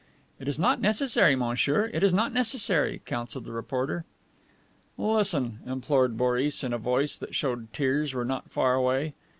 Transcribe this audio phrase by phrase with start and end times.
[0.39, 4.03] "It is not necessary, monsieur; it is not necessary," counseled the reporter.
[4.97, 9.13] "Listen," implored Boris in a voice that showed tears were not far away.